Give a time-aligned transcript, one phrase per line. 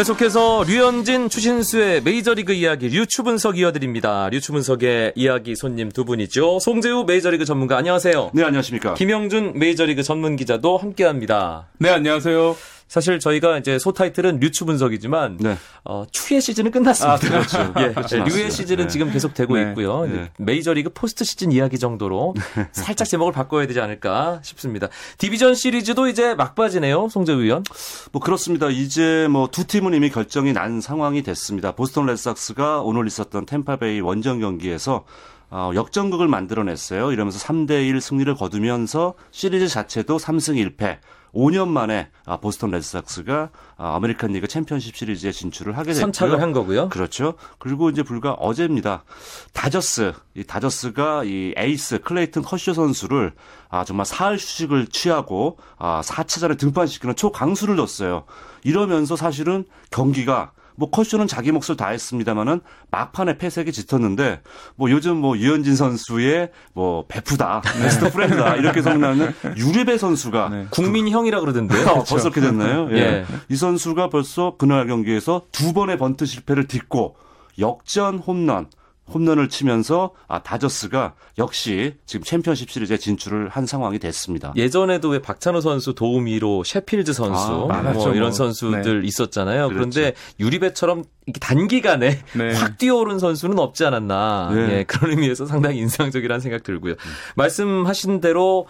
[0.00, 4.30] 계속해서 류현진, 추신수의 메이저리그 이야기 류추 분석 이어드립니다.
[4.30, 6.58] 류추 분석의 이야기 손님 두 분이죠.
[6.58, 8.30] 송재우 메이저리그 전문가 안녕하세요.
[8.32, 8.94] 네, 안녕하십니까.
[8.94, 11.68] 김영준 메이저리그 전문 기자도 함께합니다.
[11.76, 12.56] 네, 안녕하세요.
[12.90, 15.56] 사실 저희가 이제 소 타이틀은 류추 분석이지만 네.
[15.84, 17.14] 어, 추의 시즌은 끝났습니다.
[17.14, 17.72] 아, 그렇죠.
[17.78, 18.88] 예, 네, 류의 시즌은 네.
[18.88, 19.68] 지금 계속 되고 네.
[19.68, 20.06] 있고요.
[20.06, 20.32] 네.
[20.38, 22.66] 메이저리그 포스트 시즌 이야기 정도로 네.
[22.72, 24.88] 살짝 제목을 바꿔야 되지 않을까 싶습니다.
[25.18, 27.62] 디비전 시리즈도 이제 막바지네요, 송재우 위원.
[28.10, 28.68] 뭐 그렇습니다.
[28.70, 31.72] 이제 뭐 두 팀은 이미 결정이 난 상황이 됐습니다.
[31.72, 35.04] 보스턴 레드삭스가 오늘 있었던 템파베이 원정 경기에서
[35.48, 37.12] 어, 역전극을 만들어냈어요.
[37.12, 40.98] 이러면서 3대1 승리를 거두면서 시리즈 자체도 3승 1패.
[41.34, 46.00] 5년 만에 아, 보스턴 레드삭스가 아, 아메리칸 리그 챔피언십 시리즈에 진출을 하게 됐고요.
[46.00, 46.88] 선착을 한 거고요.
[46.88, 47.34] 그렇죠.
[47.58, 49.04] 그리고 이제 불과 어제입니다.
[49.52, 53.32] 다저스, 이 다저스가 이 에이스 클레이튼 커쇼 선수를
[53.68, 58.24] 아 정말 사흘 휴식을 취하고 아 4차전에 등판시키는 초강수를 뒀어요.
[58.62, 64.40] 이러면서 사실은 경기가 뭐 커쇼는 자기 몫을 다 했습니다마는 막판에 패색이 짙었는데
[64.76, 67.82] 뭐 요즘 뭐 유현진 선수의 뭐 베프다, 네.
[67.82, 70.66] 베스트 프렌드다 이렇게 성나는 유리배 선수가 네.
[70.70, 71.86] 국민형이라 그러던데요.
[71.86, 72.88] 어, 벌써 그렇게 됐나요?
[72.92, 72.96] 예.
[72.96, 73.24] 예.
[73.50, 77.16] 이 선수가 벌써 그날 경기에서 두 번의 번트 실패를 딛고
[77.58, 78.68] 역전 홈런
[79.12, 84.52] 홈런을 치면서 아 다저스가 역시 지금 챔피언십 시리즈에 진출을 한 상황이 됐습니다.
[84.56, 88.30] 예전에도 왜 박찬호 선수 도우미로 셰필드 선수 아, 뭐 이런 뭐.
[88.30, 89.06] 선수들 네.
[89.06, 89.68] 있었잖아요.
[89.68, 89.74] 그렇죠.
[89.74, 91.04] 그런데 유리베처럼
[91.40, 92.54] 단기간에 네.
[92.54, 94.50] 확 뛰어오른 선수는 없지 않았나.
[94.54, 94.78] 네.
[94.78, 96.92] 예, 그런 의미에서 상당히 인상적이라는 생각 들고요.
[96.92, 97.10] 음.
[97.36, 98.66] 말씀하신 대로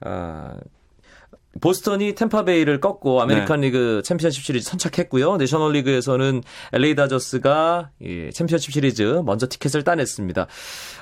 [0.00, 0.54] 아
[1.60, 3.66] 보스턴이 템파베이를 꺾고 아메리칸 네.
[3.68, 5.36] 리그 챔피언십 시리즈 선착했고요.
[5.36, 10.46] 내셔널 리그에서는 LA 다저스가 예, 챔피언십 시리즈 먼저 티켓을 따냈습니다.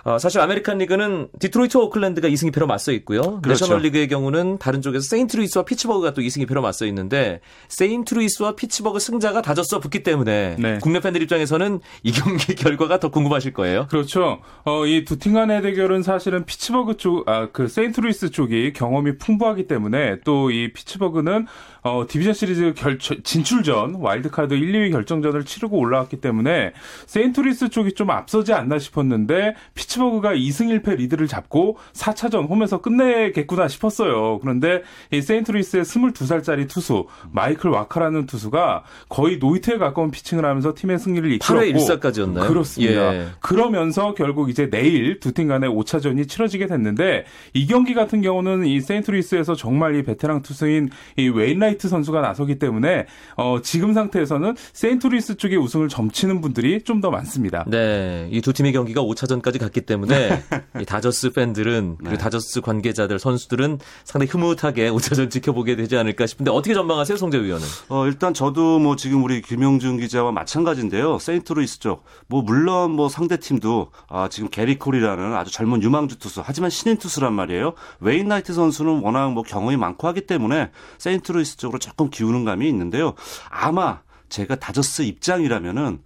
[0.04, 3.40] 어, 사실 아메리칸 리그는 디트로이트 오클랜드가 2승 2패로 맞서 있고요.
[3.42, 3.64] 그렇죠.
[3.66, 9.42] 내셔널 리그의 경우는 다른 쪽에서 세인트루이스와 피츠버그가 또 2승 2패로 맞서 있는데 세인트루이스와 피츠버그 승자가
[9.42, 10.78] 다저스와 붙기 때문에 네.
[10.82, 13.86] 국내 팬들 입장에서는 이 경기 결과가 더 궁금하실 거예요.
[13.90, 14.40] 그렇죠.
[14.64, 19.66] 어, 이 두 팀 간의 대결은 사실은 피츠버그 쪽, 아, 그 세인트루이스 쪽이 경험이 풍부하기
[19.66, 21.46] 때문에 또이 피츠버그는
[21.82, 26.72] 어, 디비전 시리즈 결, 진출전 와일드카드 1, 2위 결정전을 치르고 올라왔기 때문에
[27.06, 34.38] 세인트루이스 쪽이 좀 앞서지 않나 싶었는데 피츠버그가 2승 1패 리드를 잡고 4차전 홈에서 끝내겠구나 싶었어요.
[34.40, 34.82] 그런데
[35.12, 41.66] 이 세인트루이스의 22살짜리 투수 마이클 와카라는 투수가 거의 노히트에 가까운 피칭을 하면서 팀의 승리를 이끌었고
[41.66, 42.46] 8회 1사까지였나요?
[42.48, 43.14] 그렇습니다.
[43.14, 43.26] 예.
[43.40, 47.24] 그러면서 결국 이제 내일 두 팀 간의 5차전이 치러지게 됐는데
[47.54, 53.06] 이 경기 같은 경우는 이 세인트루이스에서 정말 이 베테랑 투수인 이 웨인라이트 선수가 나서기 때문에
[53.36, 57.64] 어, 지금 상태에서는 세인트루이스 쪽에 우승을 점치는 분들이 좀 더 많습니다.
[57.68, 60.42] 네, 이 두 팀의 경기가 5차전까지 갔기 때문에
[60.80, 62.18] 이 다저스 팬들은 그리고 네.
[62.18, 67.64] 다저스 관계자들 선수들은 상당히 흐뭇하게 5차전 지켜보게 되지 않을까 싶은데 어떻게 전망하세요, 송재우 위원은?
[67.88, 71.18] 어, 일단 저도 뭐 지금 우리 김영준 기자와 마찬가지인데요.
[71.20, 76.42] 세인트루이스 쪽, 뭐 물론 뭐 상대 팀도 아, 지금 게릿 콜이라는 아주 젊은 유망주 투수,
[76.44, 77.74] 하지만 신인 투수란 말이에요.
[78.00, 83.14] 웨인라이트 선수는 워낙 뭐 경험이 많고 하기 때문에 세인트루이스 쪽 쪽으로 조금 기우는 감이 있는데요.
[83.50, 86.00] 아마 제가 다저스 입장이라면은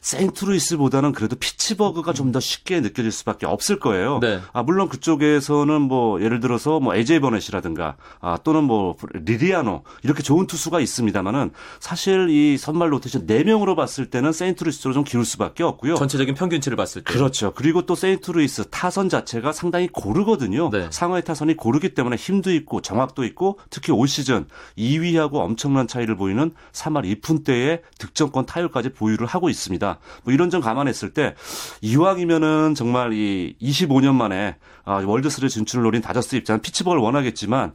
[0.00, 4.18] 세인트루이스보다는 그래도 피츠버그가 좀더 쉽게 느껴질 수밖에 없을 거예요.
[4.20, 4.40] 네.
[4.52, 10.46] 아 물론 그쪽에서는 뭐 예를 들어서 뭐 AJ 버넷이라든가 아 또는 뭐 리리아노 이렇게 좋은
[10.46, 15.94] 투수가 있습니다만은 사실 이 선발 로테이션 4 명으로 봤을 때는 세인트루이스로 좀 기울 수밖에 없고요.
[15.94, 17.12] 전체적인 평균치를 봤을 때.
[17.12, 17.52] 그렇죠.
[17.54, 20.70] 그리고 또 세인트루이스 타선 자체가 상당히 고르거든요.
[20.70, 20.88] 네.
[20.90, 24.46] 상하위 타선이 고르기 때문에 힘도 있고 정확도 있고 특히 올 시즌
[24.76, 29.98] 2위하고 엄청난 차이를 보이는 3할 2푼 대의 득점권 타율까지 보유를 하고 있습니다.
[30.24, 31.34] 뭐 이런 점 감안했을 때
[31.80, 37.72] 이왕이면은 정말 이 25년 만에 아, 월드 시리즈를 진출을 노린 다저스 입장은 피츠버그를 원하겠지만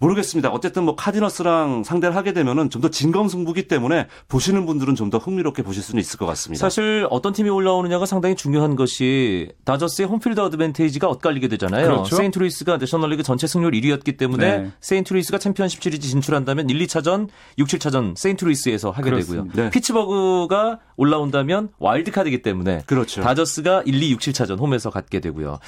[0.00, 0.48] 모르겠습니다.
[0.50, 5.62] 어쨌든 뭐 카디널스랑 상대를 하게 되면은 좀 더 진검승부기 때문에 보시는 분들은 좀 더 흥미롭게
[5.62, 6.60] 보실 수는 있을 것 같습니다.
[6.60, 11.86] 사실 어떤 팀이 올라오느냐가 상당히 중요한 것이 다저스의 home field advantage가 엇갈리게 되잖아요.
[11.88, 12.14] 그렇죠?
[12.16, 14.70] 세인트루이스가 내셔널리그 전체 승률 1위였기 때문에 네.
[14.80, 17.28] 세인트루이스가 챔피언십 시리즈 진출한다면 1, 2차전,
[17.58, 19.27] 6, 7차전 세인트루이스에서 하게 그렇습니다.
[19.36, 19.48] 되고요.
[19.54, 19.70] 네.
[19.70, 23.22] 피츠버그가 올라온다면 와일드카드이기 때문에 그렇죠.
[23.22, 25.58] 다저스가 1, 2, 6, 7차전 홈에서 갖게 되고요.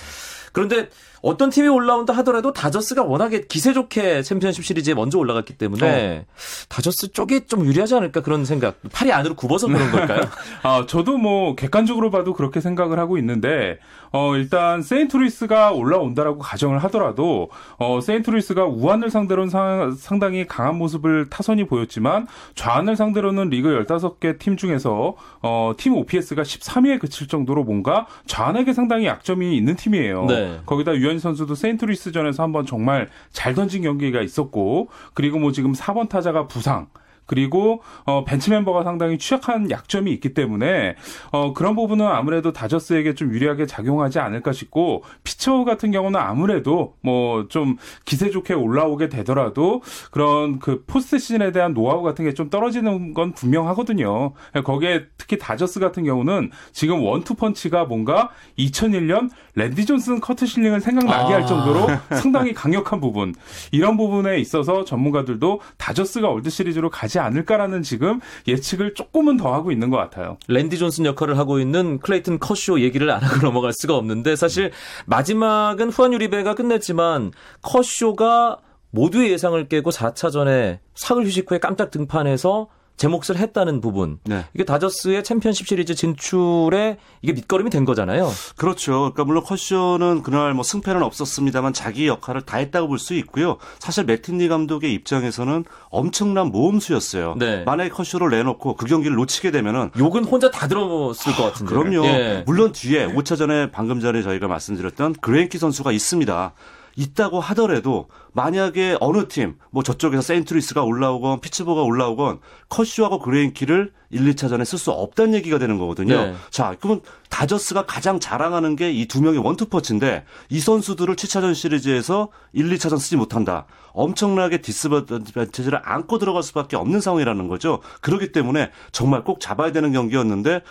[0.53, 0.89] 그런데
[1.23, 6.33] 어떤 팀이 올라온다 하더라도 다저스가 워낙에 기세 좋게 챔피언십 시리즈에 먼저 올라갔기 때문에 어.
[6.69, 8.77] 다저스 쪽이 좀 유리하지 않을까 그런 생각.
[8.93, 10.23] 팔이 안으로 굽어서 그런 걸까요?
[10.63, 13.79] 아, 저도 뭐 객관적으로 봐도 그렇게 생각을 하고 있는데
[14.13, 21.65] 어, 일단 세인트루이스가 올라온다라고 가정을 하더라도 어, 세인트루이스가 우완을 상대로는 상, 상당히 강한 모습을 타선이
[21.67, 28.73] 보였지만 좌완을 상대로는 리그 15개 팀 중에서 어, 팀 OPS가 13위에 그칠 정도로 뭔가 좌완에게
[28.73, 30.27] 상당히 약점이 있는 팀이에요.
[30.27, 30.61] 네.
[30.67, 36.09] 거기다 류 류현진 선수도 세인트루이스전에서 한번 정말 잘 던진 경기가 있었고 그리고 뭐 지금 4번
[36.09, 36.87] 타자가 부상
[37.31, 40.97] 그리고 어, 벤치 멤버가 상당히 취약한 약점이 있기 때문에
[41.31, 47.45] 어, 그런 부분은 아무래도 다저스에게 좀 유리하게 작용하지 않을까 싶고 피츠버그 같은 경우는 아무래도 뭐
[47.49, 53.13] 좀 기세 좋게 올라오게 되더라도 그런 그 포스트 시즌에 대한 노하우 같은 게 좀 떨어지는
[53.13, 54.33] 건 분명하거든요.
[54.65, 61.35] 거기에 특히 다저스 같은 경우는 지금 원투 펀치가 뭔가 2001년 랜디 존슨 커트 실링을 생각나게
[61.35, 61.37] 아.
[61.37, 61.89] 할 정도로
[62.23, 63.35] 상당히 강력한 부분
[63.73, 69.91] 이런 부분에 있어서 전문가들도 다저스가 월드 시리즈로 가지 않을까라는 지금 예측을 조금은 더 하고 있는
[69.91, 70.37] 것 같아요.
[70.49, 74.73] 랜디 존슨 역할을 하고 있는 클레이튼 커쇼 얘기를 안 하고 넘어갈 수가 없는데 사실
[75.07, 77.33] 마지막은 후안 유리베가 끝냈지만
[77.63, 78.59] 커쇼가
[78.91, 82.69] 모두의 예상을 깨고 4차전에 사흘 휴식 후에 깜짝 등판해서
[83.01, 84.19] 제 몫을 했다는 부분.
[84.25, 84.45] 네.
[84.53, 88.31] 이게 다저스의 챔피언십 시리즈 진출에 이게 밑거름이 된 거잖아요.
[88.59, 88.93] 그렇죠.
[89.15, 93.57] 그러니까 물론 커쇼는 그날 뭐 승패는 없었습니다만 자기 역할을 다 했다고 볼 수 있고요.
[93.79, 97.37] 사실 매팅리 감독의 입장에서는 엄청난 모험수였어요.
[97.39, 97.65] 네.
[97.65, 101.75] 만약에 커쇼를 내놓고 그 경기를 놓치게 되면은 욕은 혼자 다 들었을 것 같은데.
[101.75, 102.05] 그럼요.
[102.05, 102.45] 예.
[102.45, 106.53] 물론 뒤에 5차전에 방금 전에 저희가 말씀드렸던 그레인키 선수가 있습니다.
[107.01, 114.65] 있다고 하더라도 만약에 어느 팀, 뭐 저쪽에서 세인트루이스가 올라오건 피츠버그가 올라오건 커쇼하고 그레인키를 1, 2차전에
[114.65, 116.27] 쓸 수 없다는 얘기가 되는 거거든요.
[116.27, 116.35] 네.
[116.51, 117.01] 자, 그러면
[117.31, 123.17] 다저스가 가장 자랑하는 게 이 두 명의 원투펀치인데 이 선수들을 7차전 시리즈에서 1, 2차전 쓰지
[123.17, 123.67] 못한다.
[123.93, 127.81] 엄청나게 disadvantage를 안고 들어갈 수밖에 없는 상황이라는 거죠.
[128.03, 130.63] 그렇기 때문에 정말 꼭 잡아야 되는 경기였는데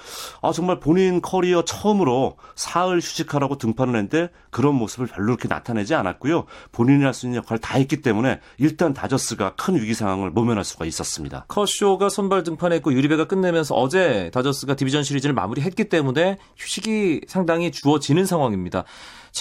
[0.42, 6.46] 아 정말 본인 커리어 처음으로 사흘 휴식하고 등판을 했는데 그런 모습을 별로 그렇게 나타내지 않았고요.
[6.72, 10.86] 본인이 할 수 있는 역할을 다 했기 때문에 일단 다저스가 큰 위기 상황을 모면할 수가
[10.86, 11.46] 있었습니다.
[11.50, 18.84] 커쇼가 선발 등판했고 유리베가 끝내면서 어제 다저스가 디비전 시리즈를 마무리했기 때문에 휴식이 상당히 주어지는 상황입니다.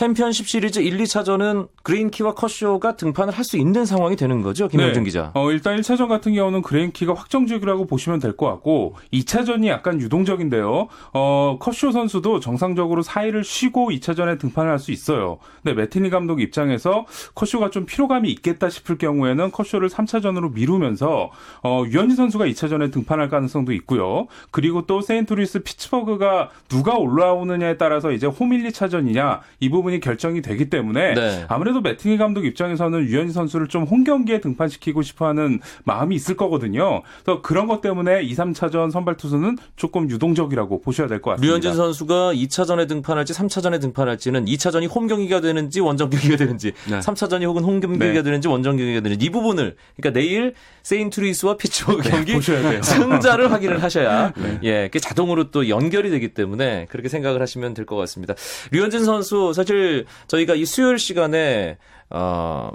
[0.03, 5.05] 챔피언십 시리즈 1, 2차전은 그레인키와 커쇼가 등판을 할 수 있는 상황이 되는 거죠, 김영준 네.
[5.09, 5.33] 기자.
[5.35, 10.87] 어, 일단 1차전 같은 경우는 그레인키가 확정적이라고 보시면 될 것 같고 2차전이 약간 유동적인데요.
[11.15, 15.39] 어, 커쇼 선수도 정상적으로 4일을 쉬고 2차전에 등판을 할 수 있어요.
[15.65, 17.05] 근데 매팅리 감독 입장에서
[17.35, 21.31] 커쇼가 좀 피로감이 있겠다 싶을 경우에는 커쇼를 3차전으로 미루면서
[21.65, 24.29] 어, 류현진 선수가 2차전에 등판할 가능성도 있고요.
[24.53, 30.43] 그리고 또 세인트루이스 피츠버그가 누가 올라오느냐에 따라서 이제 홈 1, 2차전이냐 이 부분 이 결정이
[30.43, 31.44] 되기 때문에 네.
[31.49, 37.02] 아무래도 매팅리 감독 입장에서는 류현진 선수를 좀 홈 경기에 등판시키고 싶어하는 마음이 있을 거거든요.
[37.25, 41.49] 그래서 그런 것 때문에 2, 3차전 선발 투수는 조금 유동적이라고 보셔야 될 것 같습니다.
[41.50, 46.99] 류현진 선수가 2차전에 등판할지 3차전에 등판할지는 2차전이 홈 경기가 되는지 원정 경기가 되는지 네.
[47.00, 48.23] 3차전이 혹은 홈 경기가 네.
[48.23, 52.40] 되는지 원정 경기가 되는지 이 부분을 그러니까 내일 세인트루이스와 피츠버그 네, 경기
[52.82, 54.58] 승자를 확인을 하셔야 네.
[54.64, 58.35] 예, 그 자동으로 또 연결이 되기 때문에 그렇게 생각을 하시면 될 것 같습니다.
[58.70, 61.76] 류현진 선수 사실 사실 저희가 이 수요일 시간에
[62.09, 62.70] 어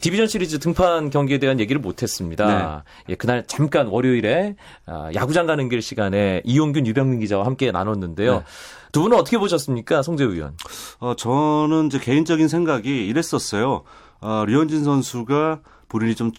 [0.00, 2.84] 디비전 시리즈 등판 경기에 대한 얘기를 못했습니다.
[3.06, 3.12] 네.
[3.12, 4.56] 예, 그날 잠깐 월요일에
[4.86, 8.34] 어, 야구장 가는 길 시간에 이용균 유병민 기자와 함께 나눴는데요.
[8.38, 8.44] 네.
[8.92, 10.54] 두 분은 어떻게 보셨습니까, 송재우 위원?
[11.00, 13.84] 어, 저는 이제 개인적인 생각이 이랬었어요.
[14.20, 16.34] 어, 류현진 선수가 본인이 좀 늘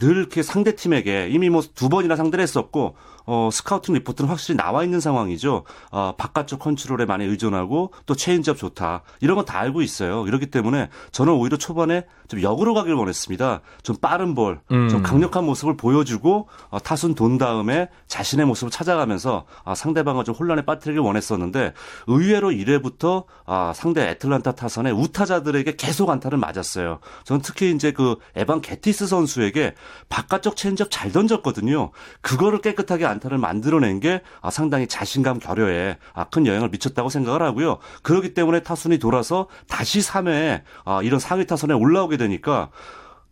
[0.00, 2.96] 이렇게 상대 팀에게 이미 뭐 두 번이나 상대를 했었고
[3.26, 5.64] 어, scouting report는 확실히 나와 있는 상황이죠.
[5.90, 9.02] 어, 바깥쪽 컨트롤에 많이 의존하고 또 체인지업 좋다.
[9.20, 10.26] 이런 건 다 알고 있어요.
[10.26, 13.60] 이렇기 때문에 저는 오히려 초반에 좀 역으로 가길 원했습니다.
[13.82, 14.88] 좀 빠른 볼, 음.
[14.88, 20.62] 좀 강력한 모습을 보여주고 어, 타순 돈 다음에 자신의 모습을 찾아가면서 아, 상대방을 좀 혼란에
[20.64, 21.74] 빠뜨리길 원했었는데
[22.06, 27.00] 의외로 1회부터 아, 상대 애틀란타 타선의 우타자들에게 계속 안타를 맞았어요.
[27.24, 29.74] 저는 특히 이제 그 에반 게티스 선수에게
[30.08, 31.90] 바깥쪽 체인지업 잘 던졌거든요.
[32.20, 37.78] 그거를 깨끗하게 안타를 만들어낸 게 아, 상당히 자신감 결여에 아, 큰 영향을 미쳤다고 생각을 하고요.
[38.02, 42.70] 그렇기 때문에 타순이 돌아서 다시 3회에 아, 이런 상위 타선에 올라오게 되니까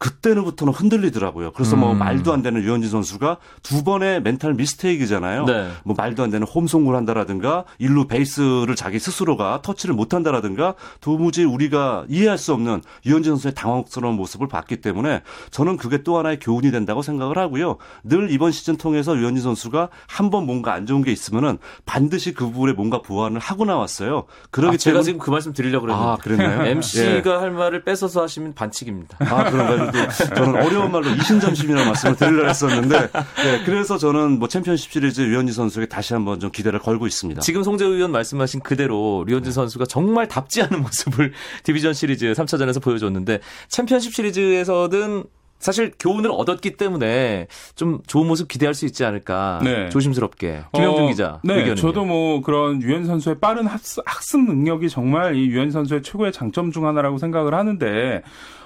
[0.01, 1.53] 그때는부터는 흔들리더라고요.
[1.53, 1.99] 그래서 뭐 음.
[1.99, 5.45] 뭐 말도 안 되는 류현진 선수가 두 번의 mental mistake잖아요.
[5.45, 5.69] 네.
[5.85, 11.45] 뭐 말도 안 되는 홈 송구를 한다라든가 일루 베이스를 자기 스스로가 터치를 못 한다라든가 도무지
[11.45, 16.71] 우리가 이해할 수 없는 유현진 선수의 당황스러운 모습을 봤기 때문에 저는 그게 또 하나의 교훈이
[16.71, 17.77] 된다고 생각을 하고요.
[18.03, 22.45] 늘 이번 시즌 통해서 유현진 선수가 한 번 뭔가 안 좋은 게 있으면은 반드시 그
[22.47, 24.25] 부분에 뭔가 보완을 하고 나왔어요.
[24.51, 25.05] 그러기 아, 제가 때문에...
[25.05, 26.09] 지금 그 말씀 드리려고 그랬는데.
[26.09, 26.63] 아, 그랬나요?
[26.71, 27.37] MC가 예.
[27.37, 29.19] 할 말을 뺏어서 하시면 반칙입니다.
[29.21, 29.90] 아, 그런가요?
[29.93, 35.55] 저도 저는 어려운 말로 이신점심이라는 말씀을 드리려 했었는데 네, 그래서 저는 뭐 챔피언십 시리즈 류현진
[35.55, 37.41] 선수에게 다시 한번 좀 기대를 걸고 있습니다.
[37.41, 41.33] 지금 송재우 위원 말씀하신 그대로 류현진 선수가 정말 답지 않은 모습을
[41.63, 45.25] 디비전 시리즈 3차전에서 보여줬는데 챔피언십 시리즈에서는
[45.61, 49.89] 사실 교훈을 얻었기 때문에 좀 좋은 모습 기대할 수 있지 않을까 네.
[49.91, 51.75] 조심스럽게 김영준 어, 기자 네, 의견은요?
[51.77, 56.73] 저도 뭐 그런 류현진 선수의 빠른 학습, 학습 능력이 정말 이 류현진 선수의 최고의 장점
[56.73, 58.23] 중 하나라고 생각을 하는데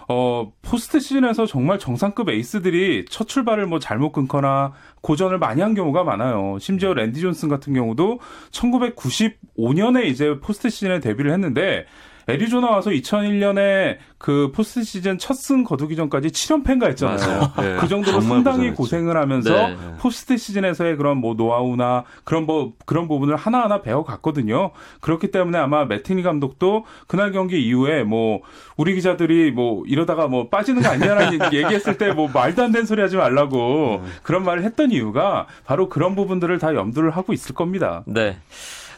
[0.08, 6.04] 어, 포스트 시즌에서 정말 정상급 에이스들이 첫 출발을 뭐 잘못 끊거나 고전을 많이 한 경우가
[6.04, 6.58] 많아요.
[6.60, 8.20] 심지어 랜디 존슨 같은 경우도
[8.50, 11.86] 1995년에 이제 포스트 시즌에 데뷔를 했는데
[12.28, 17.52] 애리조나 와서 2001년에 그 포스트 시즌 첫 승 거두기 전까지 7연패인가 했잖아요.
[17.60, 17.76] 네.
[17.78, 18.74] 그 정도로 상당히 고생했죠.
[18.76, 19.76] 고생을 하면서 네.
[19.98, 24.70] 포스트 시즌에서의 그런 뭐 노하우나 그런 뭐 그런 부분을 하나하나 배워갔거든요.
[25.00, 28.40] 그렇기 때문에 아마 매팅리 감독도 그날 경기 이후에 뭐
[28.78, 33.02] 우리 기자들이 뭐 이러다가 뭐 빠지는 거 아니냐라는 얘기했을 때 뭐 말도 안 되는 소리
[33.02, 34.10] 하지 말라고 네.
[34.22, 38.04] 그런 말을 했던 이유가 바로 그런 부분들을 다 염두를 하고 있을 겁니다.
[38.06, 38.36] 네.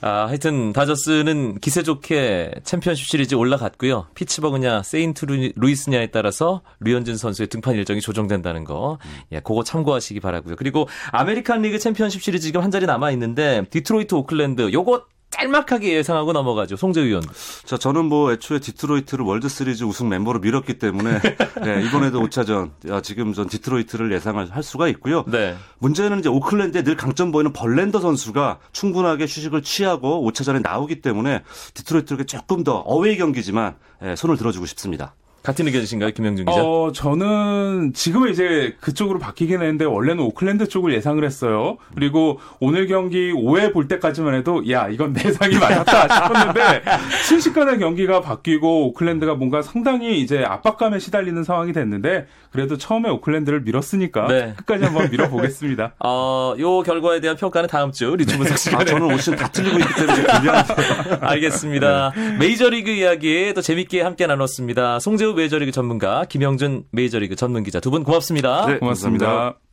[0.00, 4.07] 아, 하여튼 다저스는 기세 좋게 챔피언십 시리즈 올라갔고요.
[4.15, 5.26] 피츠버그냐 세인트
[5.57, 8.99] 루이스냐에 따라서 류현진 선수의 등판 일정이 조정된다는 거.
[9.33, 10.57] 예, 그거 참고하시기 바라고요.
[10.57, 15.05] 그리고 아메리칸 리그 챔피언십 시리즈 지금 한 자리 남아 있는데 디트로이트 오클랜드 요거
[15.37, 16.76] 짤막하게 예상하고 넘어가죠.
[16.76, 17.23] 송재우 위원.
[17.64, 21.21] 자, 저는 뭐 애초에 디트로이트를 월드 시리즈 우승 멤버로 밀었기 때문에
[21.62, 22.71] 네, 이번에도 5차전
[23.02, 25.25] 지금 전 디트로이트를 예상을 할 수가 있고요.
[25.26, 25.57] 네.
[25.78, 31.43] 문제는 이제 오클랜드에 늘 강점 보이는 벌랜더 선수가 충분하게 휴식을 취하고 5차전에 나오기 때문에
[31.75, 35.14] 디트로이트에게 조금 더 어웨이 경기지만 예, 손을 들어주고 싶습니다.
[35.47, 36.61] 같은 의견이신가요, 김영준 기자?
[36.61, 41.79] 어, 저는 지금은 이제 그쪽으로 바뀌긴 했는데 원래는 오클랜드 쪽을 예상을 했어요.
[41.95, 46.83] 그리고 오늘 경기 5회 볼 때까지만 해도 야 이건 예상이 맞았다 싶었는데
[47.29, 54.26] 순식간에 경기가 바뀌고 오클랜드가 뭔가 상당히 이제 압박감에 시달리는 상황이 됐는데 그래도 처음에 오클랜드를 밀었으니까
[54.26, 54.55] 네.
[54.57, 55.93] 끝까지 한번 밀어보겠습니다.
[56.05, 58.83] 어, 요 결과에 대한 평가는 다음 주 리즈 분석 시간에.
[58.83, 60.75] 아, 저는 오늘 다 틀리고 있기 때문에 불리한데.
[61.26, 62.12] 알겠습니다.
[62.17, 62.37] 네.
[62.38, 64.99] 메이저리그 이야기 또 재밌게 함께 나눴습니다.
[64.99, 68.66] 송재우 메이저리그 전문가 김영준 메이저리그 전문 기자 두 분 고맙습니다.
[68.66, 69.26] 네, 고맙습니다.
[69.26, 69.65] 고맙습니다.